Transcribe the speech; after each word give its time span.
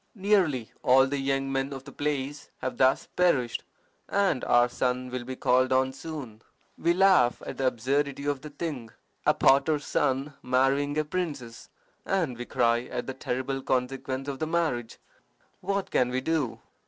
Nearly 0.15 0.71
all 0.81 1.05
the 1.05 1.19
young 1.19 1.51
men 1.51 1.71
of 1.71 1.83
the 1.83 1.91
place 1.91 2.49
have 2.57 2.77
thus 2.77 3.05
perished, 3.15 3.63
and 4.09 4.43
our 4.45 4.67
son 4.67 5.11
will 5.11 5.23
be 5.23 5.35
called 5.35 5.71
on 5.71 5.93
soon. 5.93 6.41
We 6.75 6.95
laugh 6.95 7.39
at 7.45 7.57
the 7.59 7.67
absurdity 7.67 8.25
of 8.25 8.41
the 8.41 8.49
thing 8.49 8.89
a 9.27 9.35
potter's 9.35 9.85
son 9.85 10.33
marrying 10.41 10.97
a 10.97 11.05
princess, 11.05 11.69
and 12.03 12.35
we 12.35 12.45
cry 12.45 12.85
at 12.85 13.05
the 13.05 13.13
terrible 13.13 13.61
consequence 13.61 14.27
of 14.27 14.39
the 14.39 14.47
marriage. 14.47 14.97
What 15.59 15.91
can 15.91 16.09
we 16.09 16.19
do?" 16.21 16.59